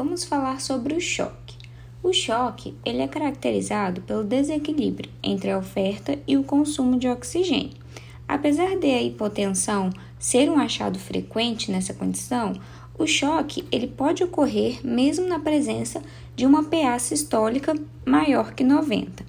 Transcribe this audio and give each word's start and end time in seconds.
vamos 0.00 0.24
falar 0.24 0.62
sobre 0.62 0.94
o 0.94 1.00
choque. 1.00 1.58
O 2.02 2.10
choque 2.10 2.74
ele 2.86 3.02
é 3.02 3.06
caracterizado 3.06 4.00
pelo 4.00 4.24
desequilíbrio 4.24 5.10
entre 5.22 5.50
a 5.50 5.58
oferta 5.58 6.18
e 6.26 6.38
o 6.38 6.42
consumo 6.42 6.98
de 6.98 7.06
oxigênio. 7.06 7.76
Apesar 8.26 8.78
de 8.78 8.86
a 8.86 9.02
hipotensão 9.02 9.90
ser 10.18 10.48
um 10.48 10.58
achado 10.58 10.98
frequente 10.98 11.70
nessa 11.70 11.92
condição, 11.92 12.54
o 12.98 13.06
choque 13.06 13.62
ele 13.70 13.86
pode 13.86 14.24
ocorrer 14.24 14.80
mesmo 14.82 15.28
na 15.28 15.38
presença 15.38 16.00
de 16.34 16.46
uma 16.46 16.64
PA 16.64 16.98
sistólica 16.98 17.74
maior 18.06 18.54
que 18.54 18.64
90. 18.64 19.22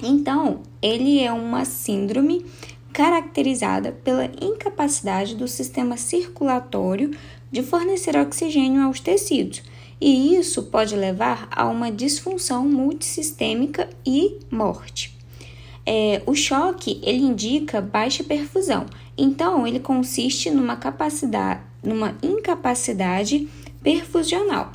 Então, 0.00 0.60
ele 0.80 1.18
é 1.18 1.32
uma 1.32 1.64
síndrome 1.64 2.46
caracterizada 2.98 3.92
pela 3.92 4.24
incapacidade 4.42 5.36
do 5.36 5.46
sistema 5.46 5.96
circulatório 5.96 7.12
de 7.48 7.62
fornecer 7.62 8.16
oxigênio 8.16 8.82
aos 8.82 8.98
tecidos, 8.98 9.62
e 10.00 10.34
isso 10.34 10.64
pode 10.64 10.96
levar 10.96 11.46
a 11.52 11.68
uma 11.68 11.92
disfunção 11.92 12.68
multissistêmica 12.68 13.88
e 14.04 14.40
morte. 14.50 15.16
É, 15.86 16.22
o 16.26 16.34
choque 16.34 17.00
ele 17.04 17.20
indica 17.20 17.80
baixa 17.80 18.24
perfusão, 18.24 18.86
então 19.16 19.64
ele 19.64 19.78
consiste 19.78 20.50
numa 20.50 20.74
capacidade, 20.74 21.60
numa 21.80 22.18
incapacidade 22.20 23.46
perfusional. 23.80 24.72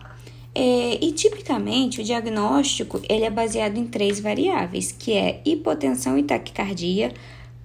É, 0.56 0.98
e 1.04 1.12
tipicamente 1.12 2.00
o 2.00 2.04
diagnóstico 2.06 3.02
ele 3.10 3.26
é 3.26 3.30
baseado 3.30 3.76
em 3.76 3.86
três 3.86 4.22
variáveis, 4.22 4.94
que 4.94 5.12
é 5.12 5.42
hipotensão 5.44 6.18
e 6.18 6.24
taquicardia. 6.24 7.12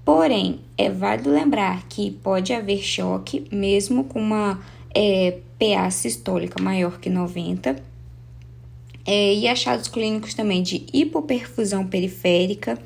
Porém, 0.09 0.61
é 0.79 0.89
válido 0.89 1.31
lembrar 1.31 1.87
que 1.87 2.11
pode 2.11 2.55
haver 2.55 2.83
choque 2.83 3.47
mesmo 3.53 4.05
com 4.05 4.19
uma 4.19 4.59
é, 4.95 5.37
PA 5.59 5.91
sistólica 5.91 6.63
maior 6.63 6.99
que 6.99 7.11
90. 7.11 7.77
É, 9.05 9.35
e 9.35 9.47
achados 9.47 9.87
clínicos 9.87 10.33
também 10.33 10.63
de 10.63 10.87
hipoperfusão 10.95 11.87
periférica, 11.87 12.79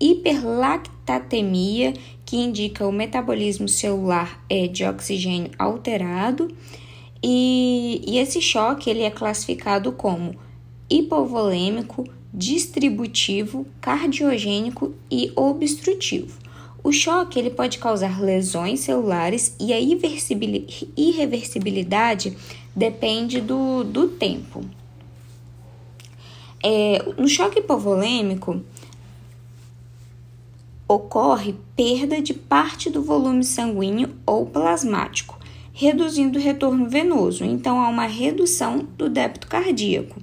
hiperlactatemia, 0.00 1.92
que 2.24 2.38
indica 2.38 2.86
o 2.86 2.92
metabolismo 2.92 3.68
celular 3.68 4.42
é, 4.48 4.66
de 4.66 4.86
oxigênio 4.86 5.50
alterado, 5.58 6.48
e, 7.22 8.00
e 8.06 8.16
esse 8.16 8.40
choque 8.40 8.88
ele 8.88 9.02
é 9.02 9.10
classificado 9.10 9.92
como 9.92 10.34
hipovolêmico, 10.88 12.08
distributivo, 12.32 13.66
cardiogênico 13.82 14.94
e 15.10 15.30
obstrutivo. 15.36 16.42
O 16.84 16.92
choque 16.92 17.36
ele 17.38 17.48
pode 17.48 17.78
causar 17.78 18.20
lesões 18.20 18.80
celulares 18.80 19.56
e 19.58 19.72
a 19.72 19.80
irreversibilidade 19.80 22.36
depende 22.76 23.40
do, 23.40 23.82
do 23.82 24.08
tempo. 24.08 24.62
É, 26.62 27.02
no 27.16 27.26
choque 27.26 27.60
hipovolêmico, 27.60 28.62
ocorre 30.86 31.54
perda 31.74 32.20
de 32.20 32.34
parte 32.34 32.90
do 32.90 33.02
volume 33.02 33.44
sanguíneo 33.44 34.14
ou 34.26 34.44
plasmático, 34.44 35.38
reduzindo 35.72 36.38
o 36.38 36.42
retorno 36.42 36.86
venoso, 36.86 37.46
então 37.46 37.80
há 37.80 37.88
uma 37.88 38.04
redução 38.04 38.86
do 38.98 39.08
débito 39.08 39.46
cardíaco. 39.46 40.20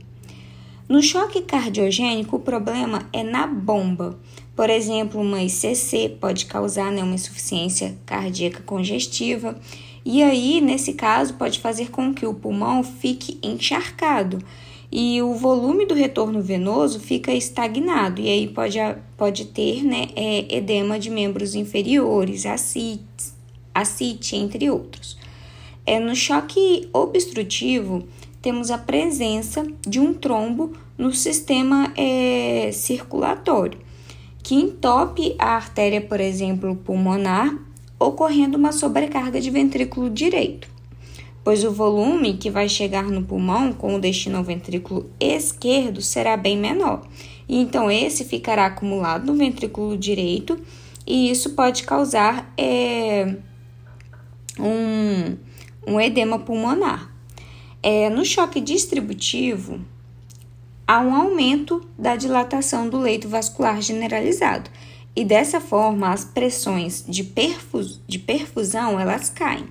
No 0.87 1.01
choque 1.01 1.41
cardiogênico, 1.41 2.35
o 2.35 2.39
problema 2.39 3.09
é 3.13 3.23
na 3.23 3.47
bomba. 3.47 4.19
Por 4.55 4.69
exemplo, 4.69 5.21
uma 5.21 5.41
ICC 5.41 6.17
pode 6.19 6.45
causar 6.45 6.91
né, 6.91 7.03
uma 7.03 7.15
insuficiência 7.15 7.97
cardíaca 8.05 8.61
congestiva, 8.63 9.59
e 10.03 10.23
aí, 10.23 10.59
nesse 10.61 10.93
caso, 10.93 11.35
pode 11.35 11.59
fazer 11.59 11.91
com 11.91 12.13
que 12.13 12.25
o 12.25 12.33
pulmão 12.33 12.83
fique 12.83 13.37
encharcado 13.43 14.39
e 14.91 15.21
o 15.21 15.33
volume 15.33 15.85
do 15.85 15.93
retorno 15.93 16.41
venoso 16.41 16.99
fica 16.99 17.31
estagnado, 17.31 18.19
e 18.19 18.27
aí 18.27 18.47
pode, 18.47 18.77
pode 19.15 19.45
ter 19.45 19.83
né, 19.83 20.09
é, 20.15 20.57
edema 20.57 20.99
de 20.99 21.09
membros 21.09 21.55
inferiores, 21.55 22.45
ascite, 22.45 23.33
ascite, 23.73 24.35
entre 24.35 24.69
outros. 24.69 25.17
É, 25.85 25.97
no 25.97 26.13
choque 26.13 26.89
obstrutivo, 26.91 28.03
temos 28.41 28.69
a 28.69 28.77
presença 28.77 29.65
de 29.87 29.99
um 29.99 30.13
trombo 30.13 30.73
no 30.97 31.13
sistema 31.13 31.93
é, 31.95 32.71
circulatório, 32.73 33.79
que 34.51 34.55
entope 34.55 35.33
a 35.39 35.55
artéria, 35.55 36.01
por 36.01 36.19
exemplo, 36.19 36.75
pulmonar, 36.75 37.57
ocorrendo 37.97 38.57
uma 38.57 38.73
sobrecarga 38.73 39.39
de 39.39 39.49
ventrículo 39.49 40.09
direito, 40.09 40.67
pois 41.41 41.63
o 41.63 41.71
volume 41.71 42.33
que 42.33 42.49
vai 42.49 42.67
chegar 42.67 43.03
no 43.03 43.23
pulmão 43.23 43.71
com 43.71 43.95
o 43.95 43.99
destino 44.01 44.37
ao 44.37 44.43
ventrículo 44.43 45.09
esquerdo 45.17 46.01
será 46.01 46.35
bem 46.35 46.57
menor. 46.57 47.07
E 47.47 47.61
então 47.61 47.89
esse 47.89 48.25
ficará 48.25 48.65
acumulado 48.65 49.25
no 49.25 49.37
ventrículo 49.37 49.97
direito 49.97 50.59
e 51.07 51.31
isso 51.31 51.51
pode 51.51 51.83
causar 51.83 52.53
é, 52.57 53.37
um, 54.59 55.37
um 55.87 55.97
edema 55.97 56.37
pulmonar. 56.37 57.09
É, 57.81 58.09
no 58.09 58.25
choque 58.25 58.59
distributivo, 58.59 59.79
há 60.91 60.99
um 60.99 61.15
aumento 61.15 61.81
da 61.97 62.17
dilatação 62.17 62.89
do 62.89 62.97
leito 62.97 63.29
vascular 63.29 63.81
generalizado 63.81 64.69
e 65.15 65.23
dessa 65.23 65.61
forma 65.61 66.11
as 66.11 66.25
pressões 66.25 67.05
de, 67.07 67.23
perfus, 67.23 68.01
de 68.05 68.19
perfusão 68.19 68.99
elas 68.99 69.29
caem. 69.29 69.67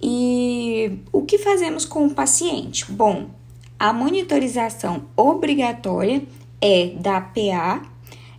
E 0.00 1.00
o 1.10 1.22
que 1.22 1.36
fazemos 1.36 1.84
com 1.84 2.06
o 2.06 2.14
paciente? 2.14 2.92
Bom, 2.92 3.30
a 3.76 3.92
monitorização 3.92 5.06
obrigatória 5.16 6.22
é 6.60 6.90
da 6.90 7.20
PA, 7.20 7.82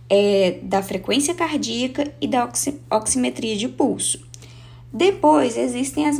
é 0.08 0.60
da 0.62 0.82
frequência 0.82 1.34
cardíaca 1.34 2.10
e 2.22 2.26
da 2.26 2.46
oxi, 2.46 2.80
oximetria 2.90 3.54
de 3.54 3.68
pulso. 3.68 4.26
Depois 4.90 5.58
existem 5.58 6.08
as 6.08 6.18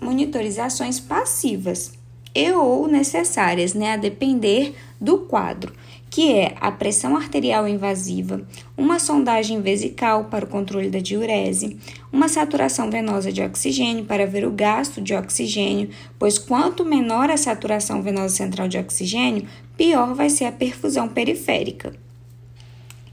monitorizações 0.00 0.98
passivas 0.98 1.97
e 2.38 2.52
ou 2.52 2.86
necessárias, 2.86 3.74
né, 3.74 3.94
a 3.94 3.96
depender 3.96 4.72
do 5.00 5.18
quadro, 5.18 5.72
que 6.08 6.32
é 6.32 6.54
a 6.60 6.70
pressão 6.70 7.16
arterial 7.16 7.66
invasiva, 7.66 8.46
uma 8.76 9.00
sondagem 9.00 9.60
vesical 9.60 10.26
para 10.26 10.44
o 10.44 10.48
controle 10.48 10.88
da 10.88 11.00
diurese, 11.00 11.76
uma 12.12 12.28
saturação 12.28 12.88
venosa 12.90 13.32
de 13.32 13.42
oxigênio 13.42 14.04
para 14.04 14.24
ver 14.24 14.46
o 14.46 14.52
gasto 14.52 15.00
de 15.00 15.14
oxigênio, 15.14 15.90
pois 16.16 16.38
quanto 16.38 16.84
menor 16.84 17.28
a 17.28 17.36
saturação 17.36 18.02
venosa 18.02 18.36
central 18.36 18.68
de 18.68 18.78
oxigênio, 18.78 19.48
pior 19.76 20.14
vai 20.14 20.30
ser 20.30 20.44
a 20.44 20.52
perfusão 20.52 21.08
periférica. 21.08 21.92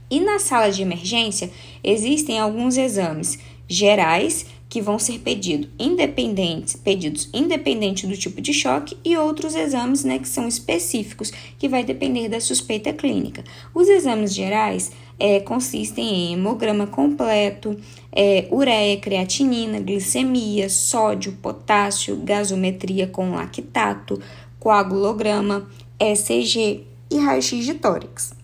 E 0.08 0.20
na 0.20 0.38
sala 0.38 0.70
de 0.70 0.82
emergência 0.82 1.50
existem 1.82 2.38
alguns 2.38 2.76
exames 2.76 3.40
gerais 3.66 4.46
que 4.76 4.82
vão 4.82 4.98
ser 4.98 5.20
pedido 5.20 5.70
independentes, 5.78 6.76
pedidos 6.76 7.30
independente 7.32 8.06
do 8.06 8.14
tipo 8.14 8.42
de 8.42 8.52
choque 8.52 8.94
e 9.02 9.16
outros 9.16 9.54
exames 9.54 10.04
né, 10.04 10.18
que 10.18 10.28
são 10.28 10.46
específicos, 10.46 11.32
que 11.58 11.66
vai 11.66 11.82
depender 11.82 12.28
da 12.28 12.38
suspeita 12.38 12.92
clínica. 12.92 13.42
Os 13.74 13.88
exames 13.88 14.34
gerais 14.34 14.92
é, 15.18 15.40
consistem 15.40 16.06
em 16.06 16.34
hemograma 16.34 16.86
completo, 16.86 17.74
é, 18.12 18.46
ureia, 18.52 18.98
creatinina, 18.98 19.80
glicemia, 19.80 20.68
sódio, 20.68 21.32
potássio, 21.40 22.16
gasometria 22.16 23.06
com 23.06 23.30
lactato, 23.30 24.20
coagulograma, 24.60 25.66
ECG 25.98 26.82
e 27.10 27.16
raio-x 27.16 27.64
de 27.64 27.72
tórax. 27.72 28.34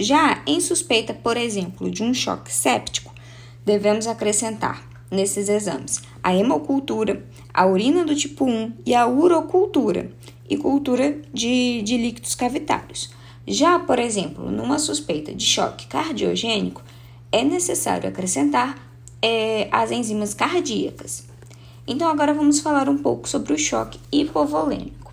Já 0.00 0.42
em 0.46 0.62
suspeita, 0.62 1.12
por 1.12 1.36
exemplo, 1.36 1.90
de 1.90 2.02
um 2.02 2.14
choque 2.14 2.50
séptico, 2.50 3.12
devemos 3.66 4.06
acrescentar 4.06 4.93
nesses 5.14 5.48
exames 5.48 6.02
a 6.22 6.34
hemocultura, 6.34 7.24
a 7.52 7.66
urina 7.66 8.04
do 8.04 8.16
tipo 8.16 8.46
1 8.46 8.72
e 8.86 8.94
a 8.94 9.06
urocultura 9.06 10.10
e 10.48 10.56
cultura 10.56 11.18
de, 11.32 11.82
de 11.82 11.96
líquidos 11.96 12.34
cavitários. 12.34 13.10
Já, 13.46 13.78
por 13.78 13.98
exemplo, 13.98 14.50
numa 14.50 14.78
suspeita 14.78 15.34
de 15.34 15.44
choque 15.44 15.86
cardiogênico, 15.86 16.82
é 17.30 17.44
necessário 17.44 18.08
acrescentar 18.08 18.78
é, 19.20 19.68
as 19.70 19.90
enzimas 19.90 20.32
cardíacas. 20.32 21.26
Então, 21.86 22.08
agora 22.08 22.32
vamos 22.32 22.60
falar 22.60 22.88
um 22.88 22.96
pouco 22.96 23.28
sobre 23.28 23.52
o 23.52 23.58
choque 23.58 23.98
hipovolêmico. 24.10 25.12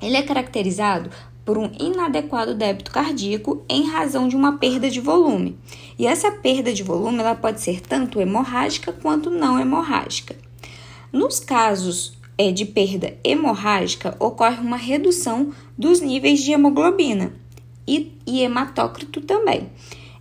Ele 0.00 0.16
é 0.16 0.22
caracterizado 0.22 1.10
por 1.48 1.56
um 1.56 1.70
inadequado 1.80 2.54
débito 2.54 2.90
cardíaco 2.90 3.64
em 3.70 3.88
razão 3.88 4.28
de 4.28 4.36
uma 4.36 4.58
perda 4.58 4.90
de 4.90 5.00
volume. 5.00 5.56
E 5.98 6.06
essa 6.06 6.30
perda 6.30 6.74
de 6.74 6.82
volume 6.82 7.20
ela 7.20 7.34
pode 7.34 7.62
ser 7.62 7.80
tanto 7.80 8.20
hemorrágica 8.20 8.92
quanto 8.92 9.30
não 9.30 9.58
hemorrágica. 9.58 10.36
Nos 11.10 11.40
casos 11.40 12.12
é, 12.36 12.52
de 12.52 12.66
perda 12.66 13.16
hemorrágica, 13.24 14.14
ocorre 14.20 14.60
uma 14.60 14.76
redução 14.76 15.50
dos 15.78 16.02
níveis 16.02 16.40
de 16.40 16.52
hemoglobina 16.52 17.32
e, 17.86 18.12
e 18.26 18.42
hematócrito 18.42 19.22
também. 19.22 19.70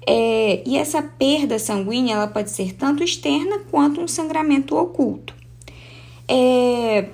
É, 0.08 0.64
e 0.66 0.78
essa 0.78 1.02
perda 1.02 1.60
sanguínea 1.60 2.16
ela 2.16 2.28
pode 2.28 2.52
ser 2.52 2.72
tanto 2.72 3.04
externa 3.04 3.60
quanto 3.70 4.00
um 4.00 4.08
sangramento 4.08 4.78
oculto. 4.78 5.36
É, 6.26 7.10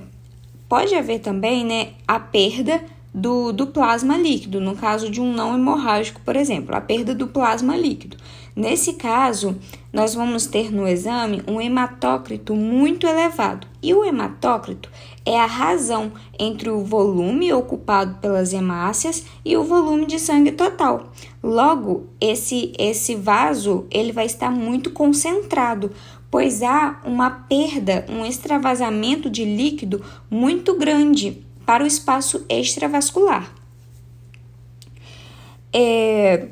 pode 0.70 0.94
haver 0.94 1.18
também 1.18 1.66
né, 1.66 1.94
a 2.08 2.20
perda 2.20 2.93
do, 3.14 3.52
do 3.52 3.68
plasma 3.68 4.18
líquido, 4.18 4.60
no 4.60 4.76
caso 4.76 5.10
de 5.10 5.22
um 5.22 5.32
não 5.32 5.54
hemorrágico, 5.54 6.20
por 6.22 6.36
exemplo, 6.36 6.76
a 6.76 6.82
perda 6.82 7.14
do 7.14 7.28
plasma 7.28 7.78
líquido. 7.78 8.18
Nesse 8.56 8.94
caso, 8.94 9.58
nós 9.92 10.14
vamos 10.14 10.46
ter 10.46 10.72
no 10.72 10.88
exame 10.88 11.42
um 11.48 11.60
hematócrito 11.60 12.56
muito 12.56 13.08
elevado. 13.08 13.68
E 13.82 13.94
o 13.94 14.06
hematócrito 14.06 14.90
é 15.26 15.40
a 15.40 15.46
razão 15.46 16.12
entre 16.40 16.70
o 16.70 16.84
volume 16.84 17.52
ocupado 17.52 18.20
pelas 18.22 18.54
hemácias 18.54 19.26
e 19.44 19.58
o 19.58 19.64
volume 19.64 20.06
de 20.06 20.20
sangue 20.20 20.52
total. 20.52 21.12
Logo, 21.42 22.08
esse 22.22 22.74
esse 22.78 23.16
vaso, 23.16 23.86
ele 23.90 24.12
vai 24.12 24.26
estar 24.26 24.52
muito 24.52 24.92
concentrado, 24.92 25.92
pois 26.30 26.62
há 26.62 27.02
uma 27.04 27.30
perda, 27.30 28.06
um 28.08 28.24
extravasamento 28.24 29.32
de 29.32 29.44
líquido 29.44 30.04
muito 30.30 30.78
grande 30.78 31.44
para 31.66 31.84
o 31.84 31.88
espaço 31.88 32.46
extravascular. 32.50 33.54
É, 35.72 36.48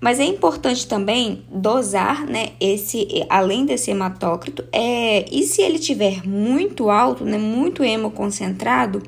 mas 0.00 0.18
é 0.18 0.24
importante 0.24 0.86
também 0.86 1.44
dosar, 1.48 2.26
né, 2.26 2.50
esse, 2.60 3.24
além 3.28 3.64
desse 3.64 3.90
hematócrito, 3.90 4.64
é, 4.72 5.24
e 5.30 5.44
se 5.44 5.62
ele 5.62 5.78
tiver 5.78 6.26
muito 6.26 6.90
alto, 6.90 7.24
né, 7.24 7.38
muito 7.38 7.84
hemoconcentrado, 7.84 9.02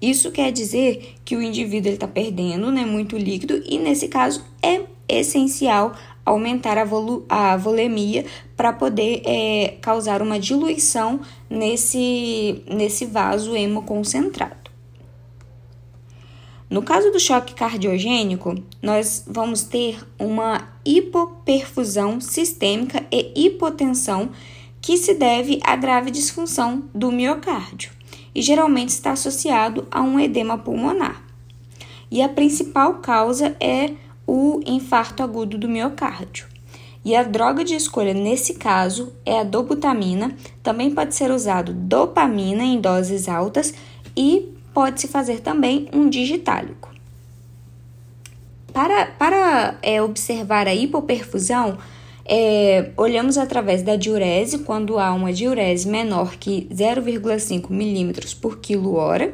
isso 0.00 0.30
quer 0.30 0.52
dizer 0.52 1.16
que 1.24 1.36
o 1.36 1.42
indivíduo 1.42 1.92
está 1.92 2.06
perdendo 2.06 2.70
né, 2.70 2.84
muito 2.84 3.18
líquido 3.18 3.60
e, 3.66 3.78
nesse 3.78 4.08
caso, 4.08 4.44
é 4.62 4.82
essencial 5.08 5.94
aumentar 6.24 6.78
a, 6.78 6.84
volu 6.84 7.24
a 7.28 7.56
volemia 7.56 8.24
para 8.56 8.72
poder 8.72 9.22
é, 9.24 9.76
causar 9.80 10.22
uma 10.22 10.38
diluição 10.38 11.20
nesse, 11.48 12.62
nesse 12.70 13.06
vaso 13.06 13.56
hemoconcentrado. 13.56 14.57
No 16.70 16.82
caso 16.82 17.10
do 17.10 17.18
choque 17.18 17.54
cardiogênico, 17.54 18.54
nós 18.82 19.24
vamos 19.26 19.62
ter 19.62 19.98
uma 20.18 20.68
hipoperfusão 20.84 22.20
sistêmica 22.20 23.06
e 23.10 23.32
hipotensão 23.46 24.30
que 24.80 24.98
se 24.98 25.14
deve 25.14 25.60
à 25.64 25.74
grave 25.76 26.10
disfunção 26.10 26.84
do 26.94 27.10
miocárdio 27.10 27.90
e 28.34 28.42
geralmente 28.42 28.90
está 28.90 29.12
associado 29.12 29.88
a 29.90 30.02
um 30.02 30.20
edema 30.20 30.58
pulmonar. 30.58 31.24
E 32.10 32.22
a 32.22 32.28
principal 32.28 32.94
causa 32.96 33.56
é 33.58 33.92
o 34.26 34.60
infarto 34.66 35.22
agudo 35.22 35.56
do 35.56 35.68
miocárdio. 35.68 36.46
E 37.04 37.16
a 37.16 37.22
droga 37.22 37.64
de 37.64 37.74
escolha 37.74 38.12
nesse 38.12 38.54
caso 38.54 39.12
é 39.24 39.40
a 39.40 39.44
dobutamina, 39.44 40.36
também 40.62 40.90
pode 40.90 41.14
ser 41.14 41.30
usado 41.30 41.72
dopamina 41.72 42.62
em 42.62 42.80
doses 42.80 43.28
altas 43.28 43.72
e 44.14 44.57
pode-se 44.72 45.08
fazer 45.08 45.40
também 45.40 45.88
um 45.92 46.08
digitálico. 46.08 46.88
Para, 48.72 49.06
para 49.06 49.78
é, 49.82 50.00
observar 50.02 50.68
a 50.68 50.74
hipoperfusão, 50.74 51.78
é, 52.24 52.90
olhamos 52.96 53.38
através 53.38 53.82
da 53.82 53.96
diurese, 53.96 54.58
quando 54.58 54.98
há 54.98 55.12
uma 55.12 55.32
diurese 55.32 55.88
menor 55.88 56.36
que 56.36 56.68
0,5 56.70 57.70
milímetros 57.70 58.34
por 58.34 58.58
quilo 58.58 58.94
hora, 58.94 59.32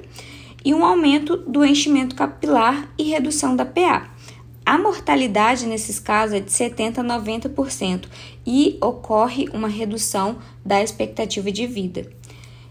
e 0.65 0.73
um 0.73 0.85
aumento 0.85 1.37
do 1.37 1.65
enchimento 1.65 2.15
capilar 2.15 2.89
e 2.97 3.03
redução 3.03 3.55
da 3.55 3.67
PA. 3.67 4.09
A 4.65 4.79
mortalidade 4.79 5.67
nesses 5.67 5.99
casos 5.99 6.37
é 6.37 6.41
de 6.41 6.51
70 6.51 7.03
a 7.03 7.05
90% 7.05 8.07
e 8.47 8.79
ocorre 8.81 9.47
uma 9.53 9.69
redução 9.69 10.39
da 10.65 10.83
expectativa 10.83 11.53
de 11.53 11.67
vida. 11.67 12.11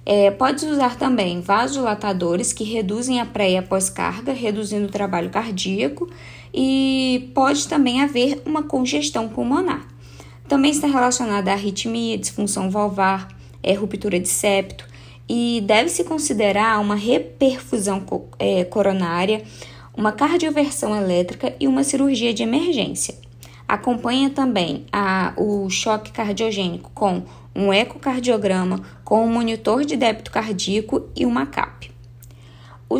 É, 0.06 0.32
pode 0.32 0.66
usar 0.66 0.98
também 0.98 1.40
vasodilatadores 1.40 2.52
que 2.52 2.64
reduzem 2.64 3.22
a 3.22 3.26
pré 3.26 3.52
e 3.52 3.58
a 3.58 3.64
pós-carga, 3.64 4.34
reduzindo 4.34 4.88
o 4.88 4.92
trabalho 4.92 5.30
cardíaco, 5.30 6.10
e 6.54 7.32
pode 7.34 7.68
também 7.68 8.02
haver 8.02 8.42
uma 8.46 8.64
congestão 8.64 9.30
pulmonar. 9.30 9.88
Também 10.48 10.72
está 10.72 10.88
relacionada 10.88 11.52
à 11.52 11.54
arritmia, 11.54 12.18
disfunção 12.18 12.70
valvar, 12.70 13.30
é, 13.62 13.74
ruptura 13.74 14.20
de 14.20 14.28
septo, 14.28 14.86
e 15.28 15.64
deve-se 15.66 16.04
considerar 16.04 16.80
uma 16.82 16.96
reperfusão 16.96 18.04
é, 18.38 18.66
coronária, 18.66 19.44
uma 19.96 20.12
cardioversão 20.12 20.96
elétrica 20.96 21.56
e 21.60 21.68
uma 21.68 21.84
cirurgia 21.84 22.34
de 22.34 22.44
emergência. 22.44 23.16
Acompanha 23.66 24.30
também 24.30 24.86
a, 24.92 25.34
o 25.38 25.70
choque 25.70 26.12
cardiogênico 26.12 26.92
com 26.94 27.24
um 27.56 27.72
ecocardiograma 27.72 28.82
com 29.14 29.26
um 29.26 29.32
monitor 29.32 29.86
de 29.86 29.96
débito 29.96 30.32
cardíaco 30.32 31.08
e 31.16 31.24
uma 31.24 31.46
CAP. 31.46 31.93